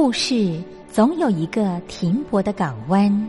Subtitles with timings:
[0.00, 3.28] 故事总有一个停泊的港湾。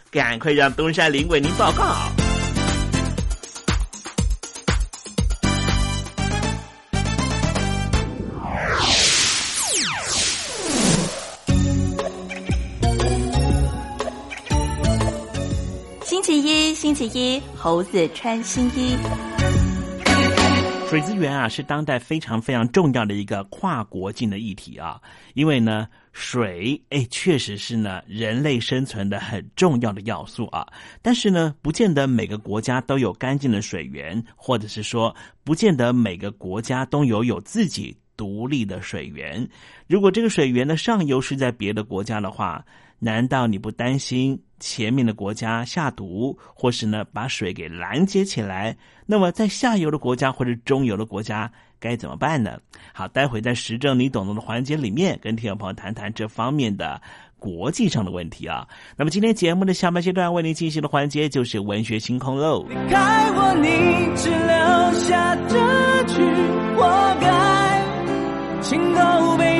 [0.11, 1.95] 赶快让东山林为您报告。
[16.03, 18.97] 星期一，星期一，猴子穿新衣。
[20.91, 25.01] 水资源啊，是当代非常非常重要的一个跨国境的议题啊，
[25.35, 30.67] 因为呢，水哎，确实是呢人类生存的很重要的要素啊。
[31.01, 35.15] 但是呢，不见得每个国家都有干净的水源，或者是说，
[35.45, 39.47] 不见得每个国家都有有自己独立的水源。
[39.87, 42.65] 如果这个水源的上游是在别的国家的话，
[43.03, 48.77] 难道你不担心前面的国家下毒，或是呢把水给拦截起来？
[49.07, 52.59] 那么在下游的国家或者中游的国家该怎么办呢？
[52.93, 57.01] 好，待会在时政你懂得的环节里面，跟听众朋友谈谈这方面的
[57.39, 58.67] 国际上的问题啊。
[58.95, 62.63] 那么今天节目的下半阶段为您进行的环节就是文学星空喽。
[62.69, 65.57] 离开我，你只留下这
[66.03, 66.21] 句
[66.77, 69.59] 活该，情都被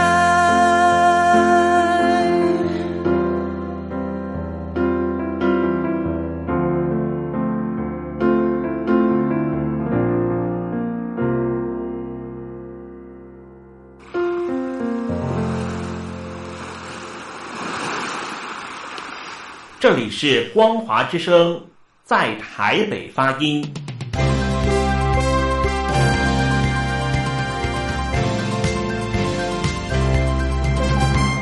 [19.91, 21.61] 这里是光华之声，
[22.05, 23.61] 在台北发音。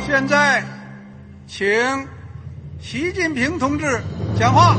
[0.04, 0.64] 现在，
[1.46, 1.70] 请
[2.82, 4.02] 习近平同志
[4.36, 4.76] 讲话。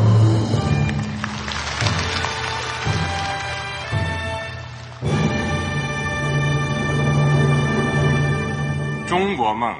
[9.07, 9.73] 中国梦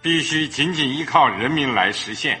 [0.00, 2.40] 必须紧紧依靠人民来实现。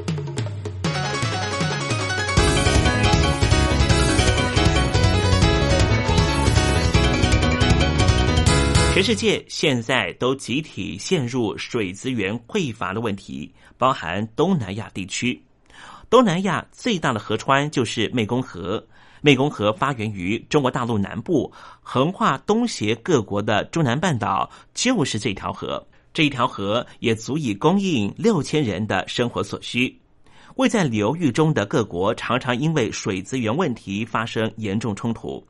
[8.93, 15.41] 全世界现在都集体陷入水资源匮乏的问题，包含东南亚地区。
[16.09, 18.85] 东南亚最大的河川就是湄公河，
[19.23, 25.81] 湄公河发源于中国大陆南部，横跨东协各国的中南半岛，就是这条河。
[26.13, 29.97] 这一条河也足以供应六千人的生活所需。
[30.57, 35.41] 位在流域中的各国常常因为水资源问题发生严重冲突。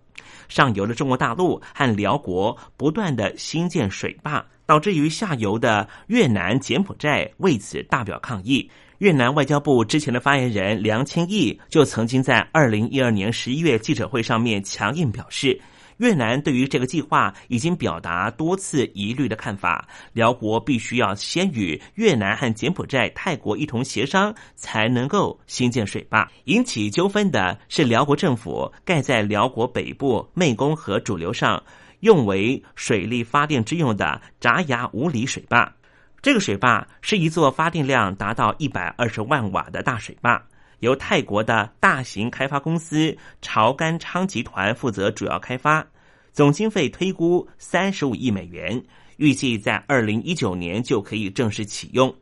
[0.49, 8.69] 上游的中国大陆和辽国不断的兴建水坝，导致于下游的越南、柬埔寨为此大表抗议。
[8.99, 15.59] 越南外交部之前的发言人梁清义就曾经在二零一二年十一月记者会上面强硬表示。
[16.01, 26.27] 越南对于这个计划已经表达多次疑虑的看法，辽国必须要先与越南和柬埔寨、泰国一同协商，才能够新建水坝。
[26.45, 31.61] 引起纠纷的是辽国政府盖在辽国北部湄公河主流上，
[31.99, 35.71] 用为水力发电之用的扎牙五里水坝。
[36.19, 40.43] 这个水坝是一座发电量达到一百二十万瓦的大水坝。
[40.79, 45.85] 由泰国的大型开发公司潮干昌集团负责主要开发，
[46.31, 48.81] 总经费推估三十五亿美元，
[49.17, 52.13] 预计在二零一九年就可以正式启用。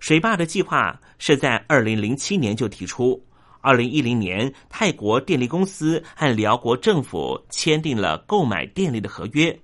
[0.00, 3.24] 水坝的计划是在二零零七年就提出，
[3.60, 9.58] 二零一零年泰国电力公司和辽国政府签订了购买电力的合约，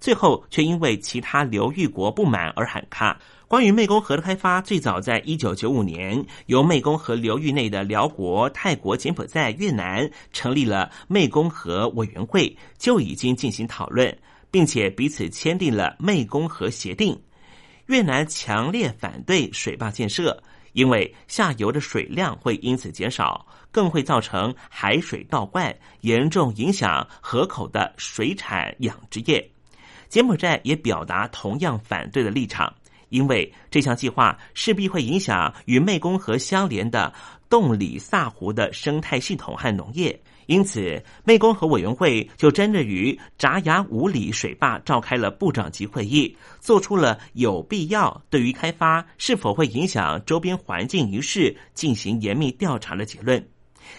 [0.00, 3.20] 最后却因为其他流域国不满而喊卡。
[3.52, 14.16] 关于湄公河的开发，最早在一九九五年，由湄公河流域内的辽国、泰国、柬埔寨、越南成立了湄公河委员会，就已经进行讨论，
[14.50, 17.14] 并且彼此签订了湄公河协定。
[17.88, 20.42] 越南强烈反对水坝建设，
[20.72, 29.46] 因为下游的水量会因此减少，更会造成海水倒灌，严重影响河口的水产养殖业。
[30.08, 32.72] 柬埔寨也表达同样反对的立场。
[33.12, 37.12] 因为这项计划势必会影响与湄公河相连的
[37.46, 53.46] 洞里萨湖的生态系统和农业，因此湄公河委员会就针对于扎牙五里水坝召开了部长级会议，做出了有必要对于开发是否会影响周边环境一事进行严密调查的结论，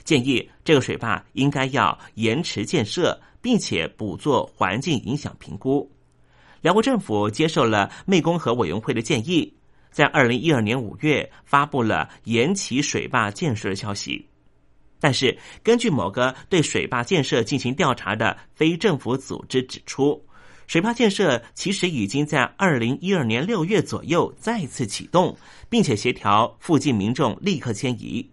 [0.03, 5.92] 建议这个水坝应该要延迟建设，并且补做环境影响评估。
[6.63, 9.53] 辽国政府接受了湄公河委员会的建议，
[9.91, 14.25] 在二零一二年五月发布了延期水坝建设的消息。
[14.97, 20.25] 但是，根据某个对水坝建设进行调查的非政府组织指出，
[20.65, 25.37] 水坝建设其实已经在二零一二年六月左右再次启动，
[25.69, 28.25] 并且协调附近民众立刻迁移。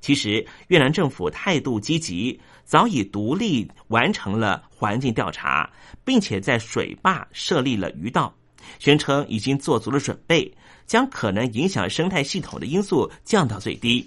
[0.00, 5.68] 其实，越南政府态度积极，早已独立完成了环境调查，
[6.04, 8.32] 并且在水坝设立了鱼道，
[8.78, 10.52] 宣称已经做足了准备，
[10.86, 14.06] 将可能影响生态系统的因素降到最低。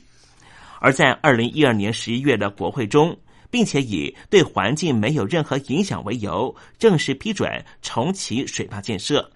[0.80, 3.18] 而在二零一二年十一月的国会中，
[3.50, 7.50] 并且以对环境没有任何影响为由，正式批准
[7.82, 9.28] 重启水坝建设。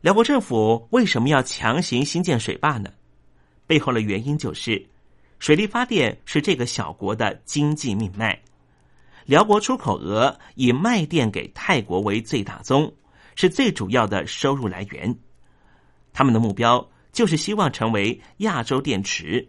[0.00, 2.90] 辽国政府为什么要强行新建水坝呢？
[3.66, 4.82] 背后的原因就是。
[5.38, 8.38] 水力发电是这个小国的经济命脉。
[9.30, 12.92] 辽国出口额以卖电给泰国为最大宗，
[13.36, 15.16] 是最主要的收入来源。
[16.12, 19.48] 他们的目标就是希望成为亚洲电池。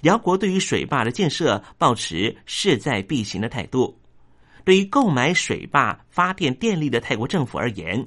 [0.00, 4.00] 辽国对于水坝的建设保持势在必行的态度。
[4.64, 8.02] 对于购买水坝发电电力的泰国政府而言，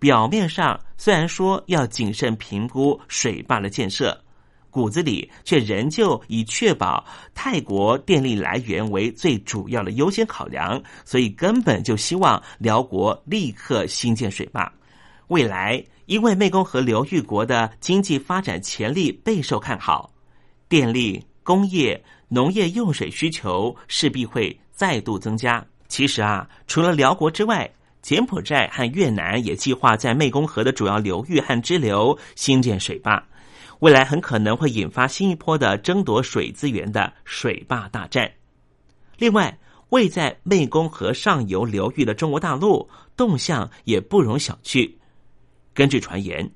[0.00, 4.20] 表面上虽然说要谨慎评估水坝的建设。
[4.72, 14.72] 骨子里却仍旧以确保泰国电力来源为最主要的优先考量，所以根本就希望辽国立刻兴建水坝。
[15.28, 20.10] 未来因为湄公河流域国的经济发展潜力备受看好，
[20.70, 25.62] 电力、工业、农业用水需求势必会再度增加。
[25.86, 33.22] 其实啊，除了辽国之外，柬埔寨和越南也计划在湄公河的主要流域和支流兴建水坝。
[33.82, 38.30] 未来很可能会引发新一波的争夺水资源的水坝大战。
[39.18, 39.58] 另外，
[39.88, 44.88] 位在湄公河上游流域的中国大陆动向也不容小觑。
[45.74, 46.48] 根据传言，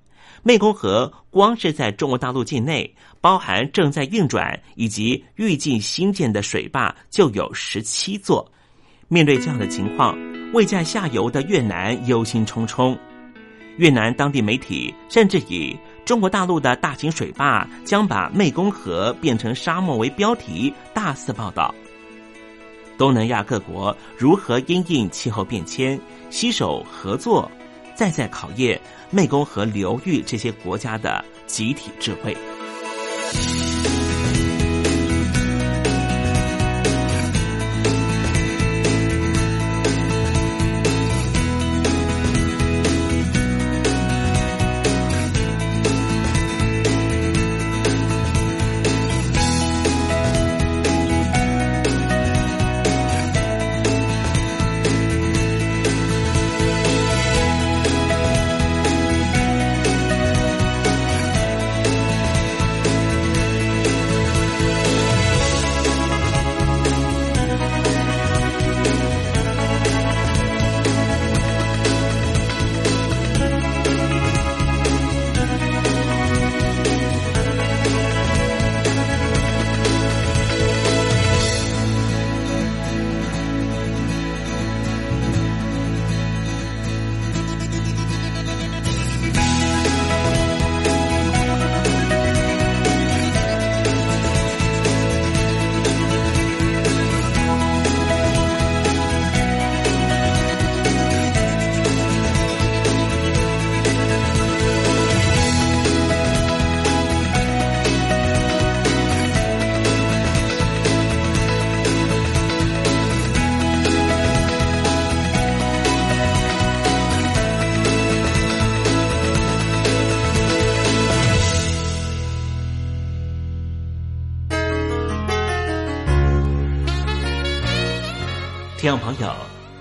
[0.44, 8.48] 湄公河光是在中国大陆境内，包含正在运转以及预计新建的水坝就有十七座。
[9.08, 10.16] 面对这样的情况，
[10.52, 12.96] 位在下游的越南忧心忡忡。
[13.78, 21.74] 越南当地媒体甚至以中国大陆的大型水坝将把湄公河变成沙漠为标题，大肆报道。
[22.96, 27.50] 东南亚各国如何因应气候变迁，携手合作，
[27.96, 28.80] 再再考验
[29.12, 32.36] 湄公河流域这些国家的集体智慧。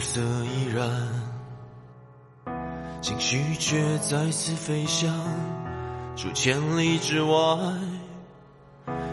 [0.00, 0.90] 暮色依然，
[3.02, 5.14] 情绪却再次飞翔
[6.16, 7.36] 数千里之外。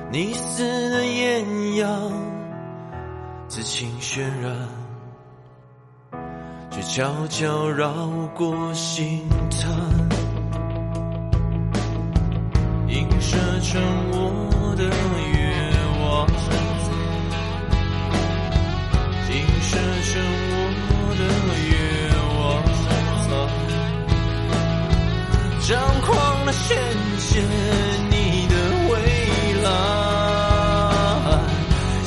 [0.09, 1.89] 你似的艳阳，
[3.49, 4.55] 此情渲染，
[6.71, 9.69] 却悄悄绕过心潭，
[12.87, 13.81] 映射成
[14.13, 16.25] 我的愿望。
[19.29, 20.66] 映射成我
[21.17, 21.23] 的
[21.69, 21.73] 愿
[22.37, 22.39] 望，
[25.67, 25.67] 张
[26.01, 26.11] 狂
[26.45, 26.77] 的宣
[27.17, 27.29] 泄
[28.09, 28.15] 你
[28.47, 28.53] 的
[28.89, 28.93] 未
[29.63, 29.65] 来，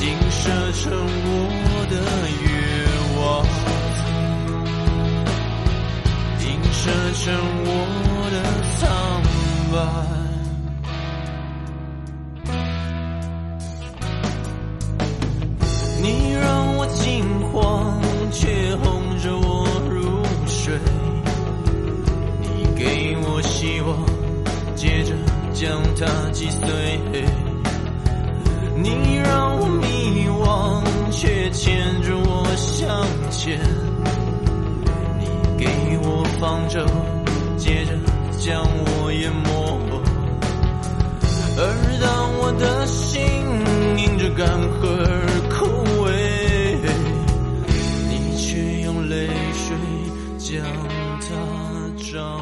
[0.01, 0.81] 映射成
[1.23, 1.29] 我
[1.89, 1.93] 的
[2.41, 2.49] 愿
[3.19, 3.21] 望，
[6.47, 6.81] 映射
[7.13, 7.23] 成
[7.65, 7.69] 我
[8.31, 8.35] 的
[8.79, 8.79] 苍
[9.73, 9.75] 白。
[16.03, 16.41] 你让
[16.77, 17.03] 我惊
[17.51, 17.53] 慌
[18.31, 18.90] 却后
[23.61, 23.95] 希望，
[24.75, 25.13] 接着
[25.53, 26.59] 将它击碎。
[28.75, 33.59] 你让我迷惘，却牵着我向前。
[35.19, 35.27] 你
[35.59, 35.67] 给
[36.01, 36.83] 我方舟，
[37.55, 37.91] 接着
[38.39, 39.77] 将我淹没。
[41.55, 41.61] 而
[42.01, 43.21] 当我的心
[43.95, 44.49] 因着干
[44.81, 45.11] 涸而
[45.51, 45.67] 枯
[46.01, 46.09] 萎。
[48.09, 49.77] 你却用泪水
[50.39, 50.65] 将
[51.19, 51.29] 它
[52.11, 52.41] 找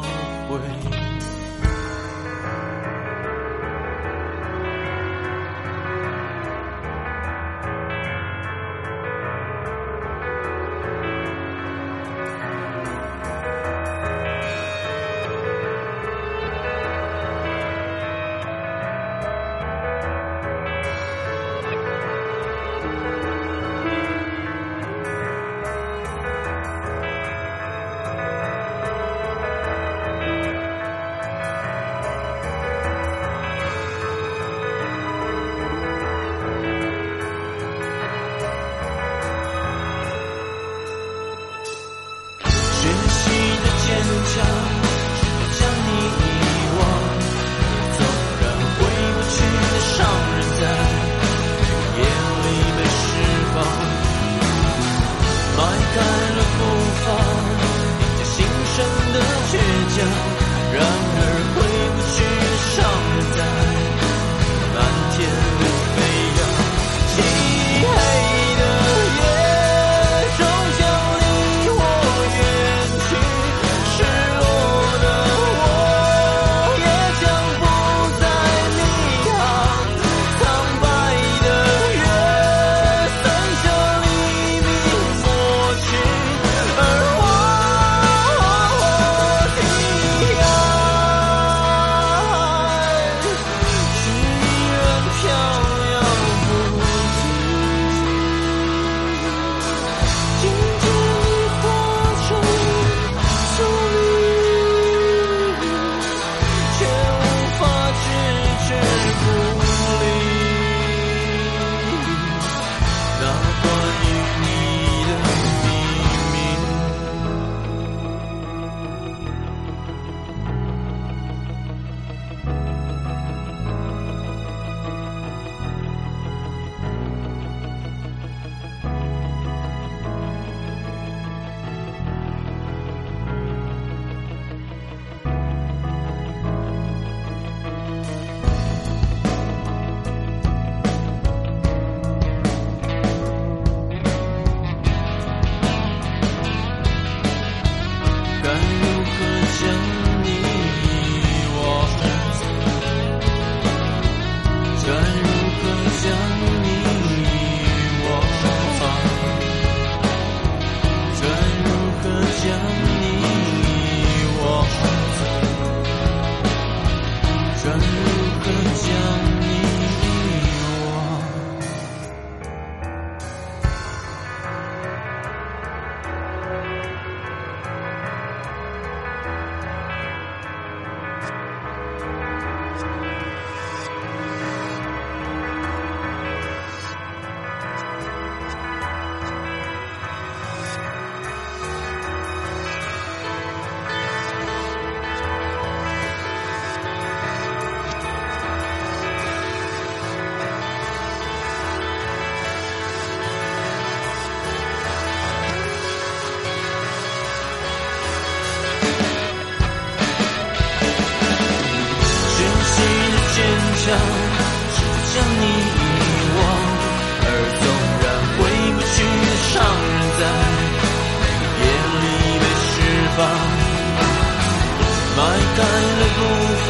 [225.16, 225.18] 迈
[225.56, 225.58] 开
[225.98, 226.18] 了步
[226.66, 226.68] 伐，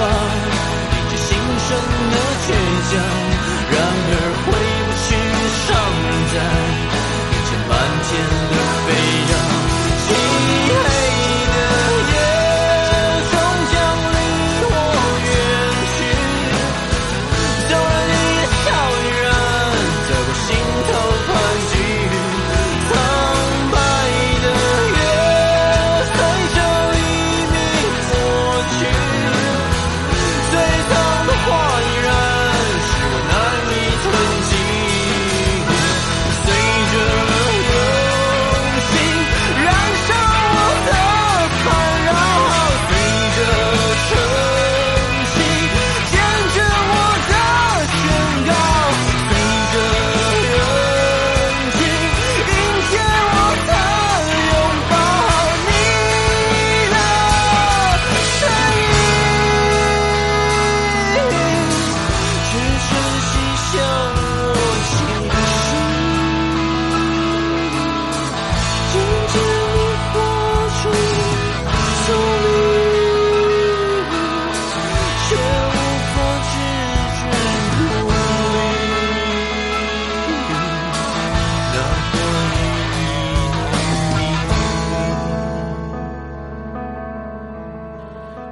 [0.93, 1.69] 迎着新生
[2.11, 2.15] 的
[2.47, 2.49] 倔
[2.93, 3.20] 强。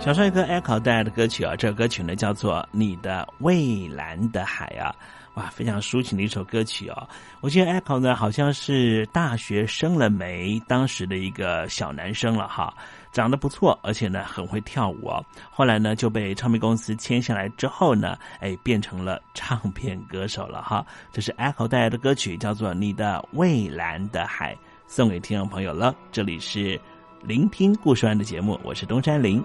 [0.08, 4.96] 小帅哥 Echo 带来的歌曲啊，这首歌曲呢叫做《你的蔚蓝的海》啊，
[5.34, 7.06] 哇，非常抒情的一首歌曲哦。
[7.42, 12.72] 我记得 Echo 呢好像是大学生了没，当时的一个小男生了哈，
[13.12, 15.22] 长得不错，而且呢很会跳舞哦。
[15.50, 20.86] 后来呢就被唱片公司签下来之后呢，哎，变成了唱片歌手了哈。
[21.12, 24.54] 这是 Echo 带来的歌曲，叫做《你的蔚蓝的海》，
[24.86, 25.94] 送给听众朋友了。
[26.10, 26.80] 这里是
[27.22, 29.44] 聆听故事湾的节目，我是东山林。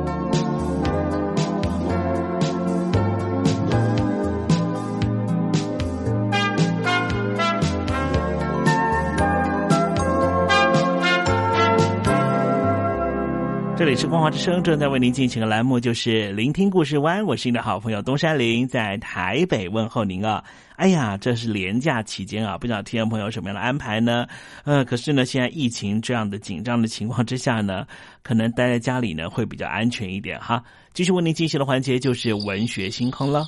[13.81, 17.25] 这里是光华之声，正在为您进行的栏目就是聆听故事湾。
[17.25, 20.43] 我是你的好朋友东山林，在台北问候您啊。
[20.75, 24.27] 哎呀，这是连假期间啊，不知道听众朋友什么样的安排呢？
[24.65, 27.87] 呃，可是呢，现在疫情这样的紧张的情况之下呢，
[28.21, 30.63] 可能待在家里呢会比较安全一点哈。
[30.93, 33.47] 继续为您进行的环节就是文学星空了。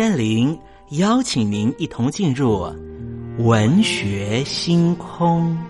[0.00, 0.58] 山林
[0.92, 2.66] 邀请您一同进入
[3.36, 5.69] 文学星空。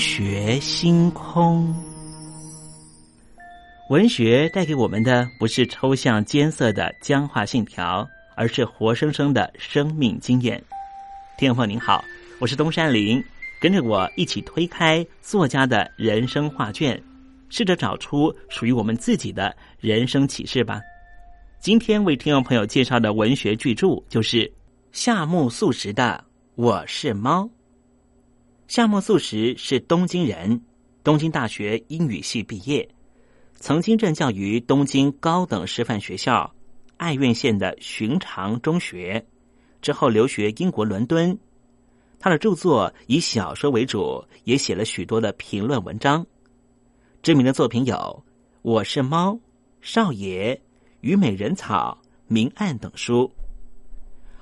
[0.00, 1.74] 学星空，
[3.90, 10.56] 文学带给我们的不是抽象艰涩的僵化信条，而是活生生的生命经验。
[11.36, 12.02] 听众朋友您好，
[12.38, 13.22] 我是东山林，
[13.60, 16.98] 跟着我一起推开作家的人生画卷，
[17.50, 20.80] 试着找出属于我们自己的人生启示吧。
[21.60, 24.50] 今天为听众朋友介绍的文学巨著就是
[24.92, 27.42] 夏目漱石的《我是猫》。
[28.70, 30.62] 夏目漱石是东京人，
[31.02, 32.88] 东京大学英语系毕业，
[33.56, 36.54] 曾经任教于东京高等师范学校、
[36.96, 39.26] 爱媛县的寻常中学，
[39.82, 41.36] 之后留学英国伦敦。
[42.20, 46.24] 他的著作以小说为主，也写了许多的评论文章。
[47.24, 47.96] 知名的作品有
[48.62, 49.32] 《我是猫》
[49.80, 50.54] 《少爷》
[51.00, 53.32] 《虞美人草》《明暗》等书。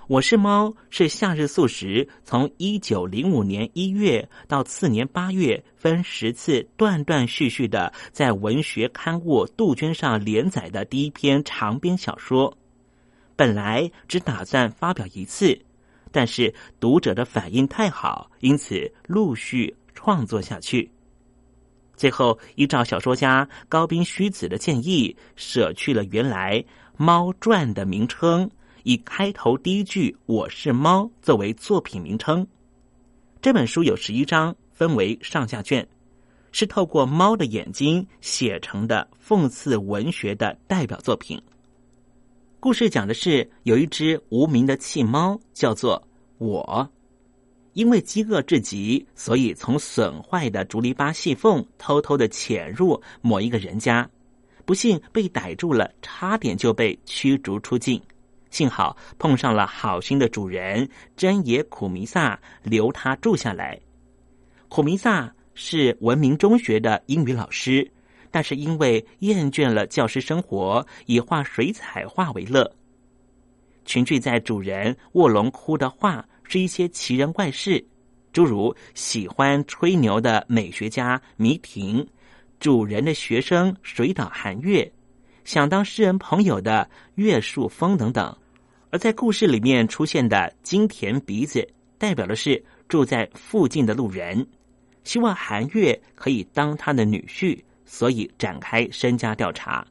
[0.08, 12.56] 我是猫是夏日素食，从一九零五年一月到次年八月，分十次断断续续的在文学刊物杜鹃上连载的第一篇长篇小说。
[13.36, 15.60] 本来只打算发表一次，
[16.10, 20.90] 但是读者的反应太好，因此陆续创作下去。
[21.96, 26.58] 最后依照小说家高滨虚子的建议，舍去了原来
[26.96, 28.50] 《猫传》的名称。
[28.88, 32.46] 以开头第一句“我是猫”作为作品名称。
[33.42, 35.87] 这本书有十一章，分为上下卷，
[36.53, 41.38] 是透过猫的眼睛写成的讽刺文学的代表作品。
[42.61, 46.03] 故事讲的是有一只无名的弃猫，叫做
[46.38, 46.90] 我，
[47.74, 54.09] 因为饥饿至极，所以从损坏的竹篱笆细缝偷偷的潜入某一个人家，
[54.64, 58.01] 不幸被逮住了，差点就被驱逐出境。
[58.50, 63.78] 幸好碰上了好心的主人真野苦弥撒，留他住下来。
[64.68, 67.90] 苦弥撒是文明中学的英语老师，
[68.30, 72.70] 但是因为厌倦了教师生活，以画水彩画为乐。
[73.84, 77.82] 群聚在主人卧龙窟的画是一些奇人怪事，
[78.32, 82.06] 诸如喜欢吹牛的美学家迷婷、
[82.61, 84.90] 主人的学生水岛寒月、
[85.48, 88.37] 想当诗人朋友的月树风等等。
[88.90, 94.46] 而在故事里面出现的金田鼻子，代表的是住在附近的路人，
[95.04, 99.82] 希望韩月可以当他的女婿，所以展开身家调查。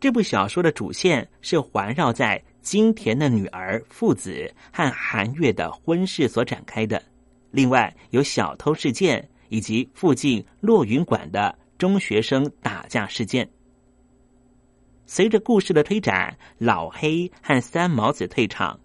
[0.00, 7.00] 这部小说的主线是环绕在金田的女儿父子和韩月的婚事所展开的。
[7.52, 13.48] 另外有小偷事件以及附近落云馆的中学生打架事件。
[15.06, 18.78] 随着故事的推展，老黑和三毛子退场，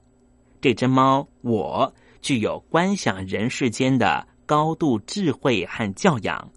[0.61, 6.51] 这只猫我具有观想人世间的高度智慧和教养，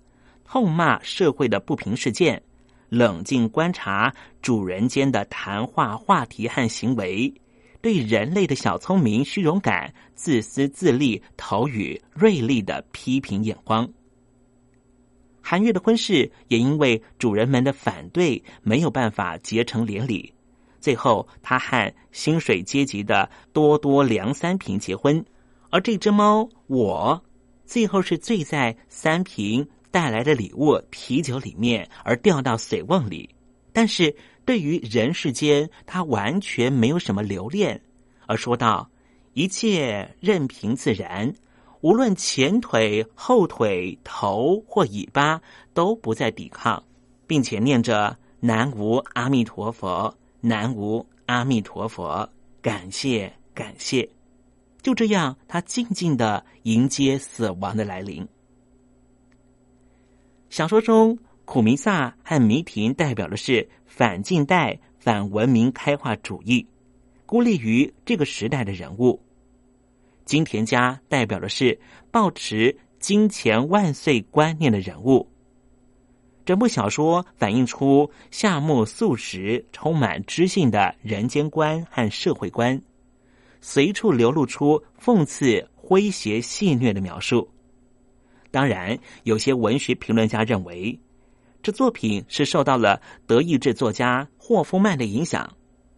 [0.44, 2.40] 痛骂社会的不平事件。
[2.90, 7.33] 冷静观察主人间的谈话话题和行为，
[7.81, 13.88] 对人类的小聪明、虚荣感、自私自利投予锐利的批评眼光。
[15.46, 20.33] 韩月的婚事也因为主人们的反对，没有办法结成连理。
[20.80, 25.22] 最后，他和薪水阶级的多多梁三平结婚，
[25.68, 27.22] 而这只猫我，
[27.66, 29.68] 最后是醉在三平。
[29.90, 33.30] 带来的礼物啤酒里面，而掉到水瓮里。
[33.72, 34.12] 但是
[34.44, 37.80] 对于人世间，他完全没有什么留恋，
[38.26, 38.90] 而说道
[39.35, 41.33] ：“一切任凭自然，
[41.84, 45.38] 无论前腿、后腿、头或尾巴，
[45.74, 46.82] 都不再抵抗，
[47.26, 52.26] 并且念着南无阿弥陀佛，南无阿弥陀佛，
[52.62, 54.08] 感谢感谢。”
[54.80, 58.26] 就这样，他静静的迎接死亡的来临。
[60.48, 66.66] 小说中，苦弥撒和弥婷代表的是反近代、反文明开化主义，
[67.26, 69.20] 孤立于这个时代的人物。
[70.24, 71.78] 金田家代表的是
[72.10, 75.28] 抱持金钱万岁观念的人物。
[76.44, 82.80] 整部小说反映出夏目漱石充满知性的人间观和社会观，
[83.62, 87.48] 随处流露出讽刺、诙谐、戏谑的描述。
[88.50, 91.00] 当然，有些文学评论家认为，
[91.62, 95.50] 这作品是受到了德意志作家霍夫曼的影响，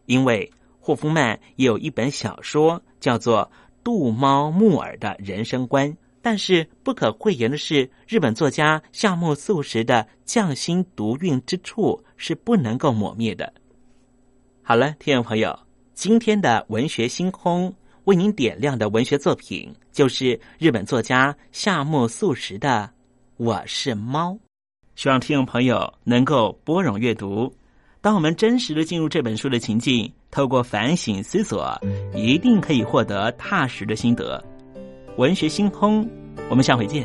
[0.06, 0.48] 因为
[0.78, 3.50] 霍夫曼也有一本小说叫做
[3.86, 5.88] 《杜猫木耳的人生观》。
[6.20, 13.52] 但是不可讳言的是，日本作家夏目漱石的匠心独运之处是不能够抹灭的。
[14.60, 15.56] 好了，听众朋友，
[15.94, 17.72] 今天的文学星空。
[18.06, 22.90] 为您点亮的文学作品，就是日本作家夏目漱石的
[23.44, 24.32] 《我是猫》。
[24.96, 27.54] 希望听众朋友能够拨冗阅读。
[28.06, 31.76] 当我们真实的进入这本书的情境，透过反省思索，
[32.14, 34.40] 一定可以获得踏实的心得。
[35.16, 36.08] 文学星空，
[36.48, 37.04] 我们下回见。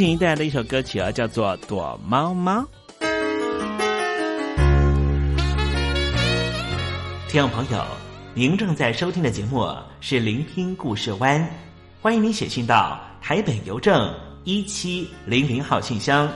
[0.00, 2.66] 景怡带来的一首歌曲啊，叫做《躲猫猫》。
[7.28, 7.84] 听众朋友，
[8.32, 9.70] 您正在收听的节目
[10.00, 11.38] 是《聆听故事湾》，
[12.00, 14.10] 欢迎您写信到台北邮政
[14.44, 16.26] 一七零零号信箱，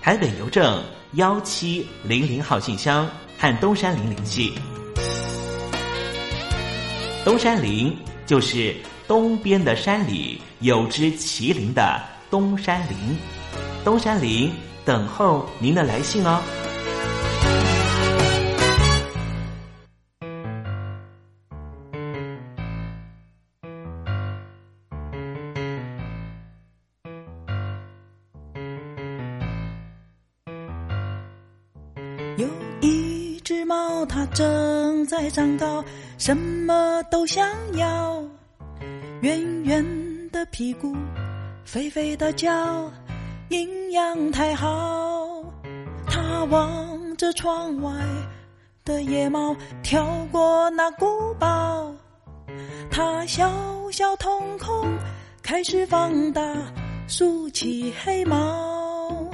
[0.00, 3.08] 台北邮政幺七零零号信箱
[3.38, 4.52] 和东山林联系。
[7.24, 7.96] 东山林
[8.26, 8.74] 就是
[9.06, 12.02] 东边的山里有只麒麟的
[12.32, 12.96] 东山林，
[13.84, 14.50] 东山林
[14.86, 16.40] 等候您的来信哦。
[32.38, 32.48] 有
[32.80, 35.84] 一只猫，它正在长高，
[36.16, 38.24] 什么都想要。
[39.20, 39.84] 圆圆
[40.30, 40.96] 的屁股，
[41.64, 42.50] 肥肥的脚，
[43.48, 45.42] 营养太好。
[46.06, 47.92] 它望着窗外
[48.84, 51.94] 的野猫，跳过那古堡。
[52.90, 53.50] 它小
[53.90, 54.86] 小瞳孔
[55.42, 56.42] 开始放大，
[57.06, 59.30] 竖起黑毛。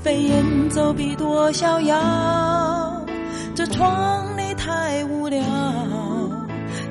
[0.00, 3.06] 飞檐走壁多逍遥，
[3.54, 5.42] 这窗里太无聊。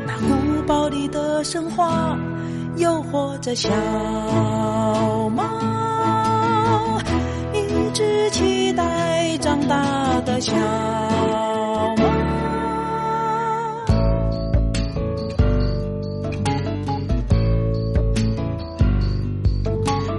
[0.05, 2.17] 那古堡里的神话
[2.78, 3.69] 诱惑着小
[5.30, 5.43] 猫，
[7.53, 12.03] 一只期待长大的小猫。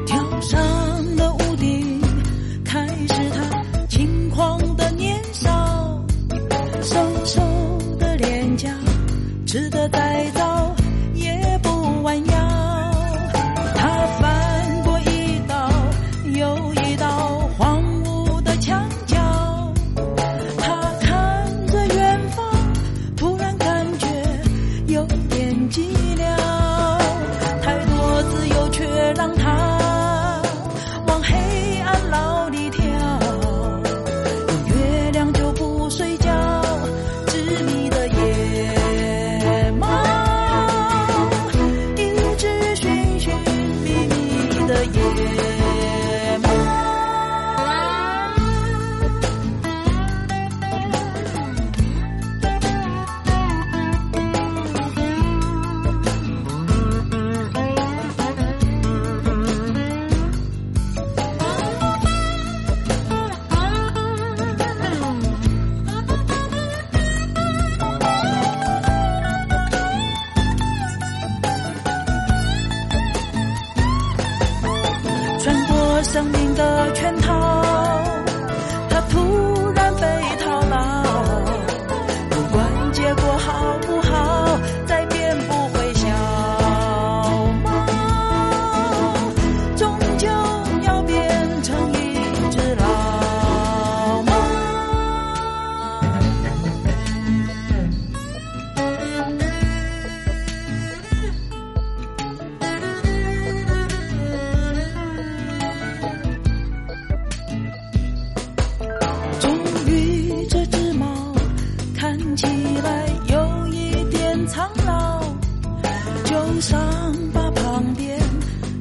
[0.06, 0.60] 跳上
[1.16, 2.00] 了屋顶。
[2.64, 6.04] 开始他轻狂的年少，
[6.82, 7.40] 瘦瘦
[7.98, 8.70] 的脸颊，
[9.46, 10.74] 吃的再早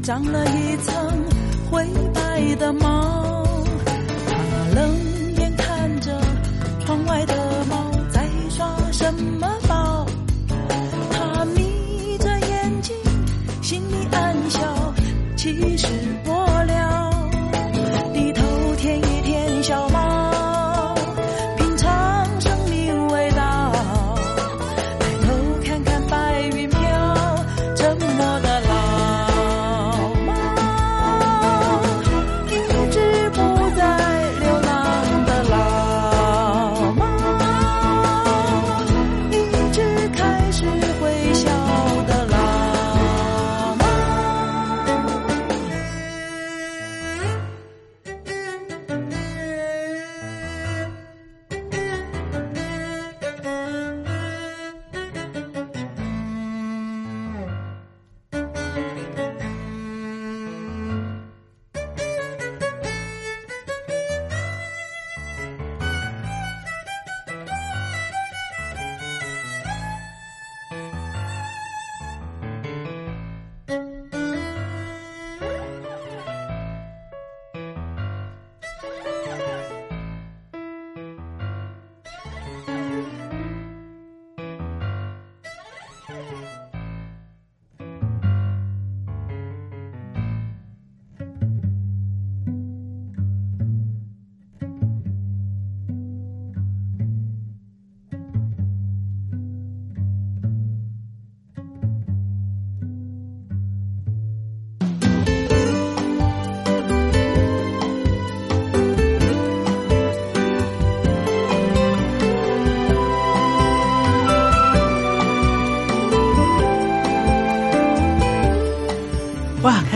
[0.03, 0.92] 长了一层